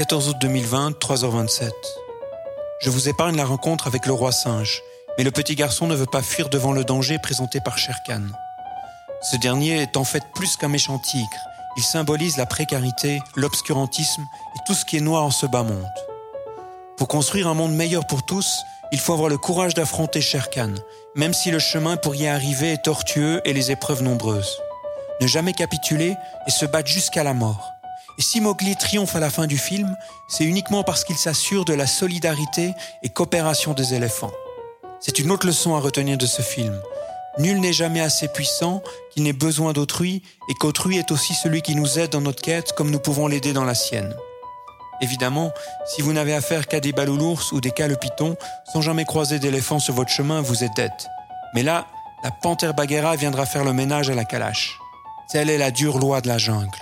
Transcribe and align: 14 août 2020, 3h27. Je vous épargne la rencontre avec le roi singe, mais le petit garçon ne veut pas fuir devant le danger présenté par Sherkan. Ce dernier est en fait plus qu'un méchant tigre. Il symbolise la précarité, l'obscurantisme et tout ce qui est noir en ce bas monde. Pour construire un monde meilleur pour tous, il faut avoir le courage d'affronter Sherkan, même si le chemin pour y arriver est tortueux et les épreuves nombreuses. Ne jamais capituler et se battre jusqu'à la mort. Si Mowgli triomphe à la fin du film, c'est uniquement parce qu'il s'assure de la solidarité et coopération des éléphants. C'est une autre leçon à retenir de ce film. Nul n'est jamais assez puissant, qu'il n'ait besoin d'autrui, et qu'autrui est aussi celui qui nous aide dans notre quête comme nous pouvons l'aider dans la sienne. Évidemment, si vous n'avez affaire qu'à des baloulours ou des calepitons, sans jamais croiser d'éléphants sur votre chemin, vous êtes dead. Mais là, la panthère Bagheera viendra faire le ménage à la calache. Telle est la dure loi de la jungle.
14 0.00 0.30
août 0.30 0.36
2020, 0.40 0.92
3h27. 0.92 1.70
Je 2.80 2.88
vous 2.88 3.10
épargne 3.10 3.36
la 3.36 3.44
rencontre 3.44 3.86
avec 3.86 4.06
le 4.06 4.14
roi 4.14 4.32
singe, 4.32 4.80
mais 5.18 5.24
le 5.24 5.30
petit 5.30 5.54
garçon 5.56 5.86
ne 5.86 5.94
veut 5.94 6.06
pas 6.06 6.22
fuir 6.22 6.48
devant 6.48 6.72
le 6.72 6.84
danger 6.84 7.18
présenté 7.18 7.60
par 7.60 7.76
Sherkan. 7.76 8.22
Ce 9.20 9.36
dernier 9.36 9.82
est 9.82 9.98
en 9.98 10.04
fait 10.04 10.22
plus 10.34 10.56
qu'un 10.56 10.68
méchant 10.68 10.98
tigre. 10.98 11.28
Il 11.76 11.82
symbolise 11.82 12.38
la 12.38 12.46
précarité, 12.46 13.20
l'obscurantisme 13.36 14.22
et 14.56 14.60
tout 14.66 14.72
ce 14.72 14.86
qui 14.86 14.96
est 14.96 15.02
noir 15.02 15.22
en 15.22 15.30
ce 15.30 15.44
bas 15.44 15.64
monde. 15.64 15.84
Pour 16.96 17.06
construire 17.06 17.46
un 17.46 17.54
monde 17.54 17.74
meilleur 17.74 18.06
pour 18.06 18.24
tous, 18.24 18.62
il 18.92 18.98
faut 18.98 19.12
avoir 19.12 19.28
le 19.28 19.36
courage 19.36 19.74
d'affronter 19.74 20.22
Sherkan, 20.22 20.76
même 21.14 21.34
si 21.34 21.50
le 21.50 21.58
chemin 21.58 21.98
pour 21.98 22.14
y 22.14 22.26
arriver 22.26 22.72
est 22.72 22.84
tortueux 22.84 23.42
et 23.44 23.52
les 23.52 23.70
épreuves 23.70 24.02
nombreuses. 24.02 24.62
Ne 25.20 25.26
jamais 25.26 25.52
capituler 25.52 26.16
et 26.46 26.50
se 26.50 26.64
battre 26.64 26.88
jusqu'à 26.88 27.22
la 27.22 27.34
mort. 27.34 27.74
Si 28.20 28.40
Mowgli 28.40 28.76
triomphe 28.76 29.16
à 29.16 29.18
la 29.18 29.28
fin 29.28 29.48
du 29.48 29.58
film, 29.58 29.96
c'est 30.28 30.44
uniquement 30.44 30.84
parce 30.84 31.02
qu'il 31.02 31.16
s'assure 31.16 31.64
de 31.64 31.72
la 31.74 31.88
solidarité 31.88 32.74
et 33.02 33.08
coopération 33.08 33.72
des 33.72 33.94
éléphants. 33.94 34.30
C'est 35.00 35.18
une 35.18 35.32
autre 35.32 35.48
leçon 35.48 35.74
à 35.74 35.80
retenir 35.80 36.16
de 36.16 36.26
ce 36.26 36.40
film. 36.40 36.80
Nul 37.38 37.58
n'est 37.58 37.72
jamais 37.72 38.00
assez 38.00 38.28
puissant, 38.28 38.82
qu'il 39.10 39.24
n'ait 39.24 39.32
besoin 39.32 39.72
d'autrui, 39.72 40.22
et 40.48 40.54
qu'autrui 40.54 40.96
est 40.98 41.10
aussi 41.10 41.34
celui 41.34 41.60
qui 41.60 41.74
nous 41.74 41.98
aide 41.98 42.10
dans 42.10 42.20
notre 42.20 42.40
quête 42.40 42.72
comme 42.74 42.92
nous 42.92 43.00
pouvons 43.00 43.26
l'aider 43.26 43.52
dans 43.52 43.64
la 43.64 43.74
sienne. 43.74 44.14
Évidemment, 45.00 45.50
si 45.86 46.00
vous 46.00 46.12
n'avez 46.12 46.34
affaire 46.34 46.68
qu'à 46.68 46.78
des 46.78 46.92
baloulours 46.92 47.42
ou 47.52 47.60
des 47.60 47.72
calepitons, 47.72 48.36
sans 48.72 48.80
jamais 48.80 49.06
croiser 49.06 49.40
d'éléphants 49.40 49.80
sur 49.80 49.94
votre 49.94 50.10
chemin, 50.10 50.40
vous 50.40 50.62
êtes 50.62 50.76
dead. 50.76 50.92
Mais 51.54 51.64
là, 51.64 51.86
la 52.22 52.30
panthère 52.30 52.74
Bagheera 52.74 53.16
viendra 53.16 53.44
faire 53.44 53.64
le 53.64 53.72
ménage 53.72 54.08
à 54.08 54.14
la 54.14 54.24
calache. 54.24 54.78
Telle 55.32 55.50
est 55.50 55.58
la 55.58 55.72
dure 55.72 55.98
loi 55.98 56.20
de 56.20 56.28
la 56.28 56.38
jungle. 56.38 56.78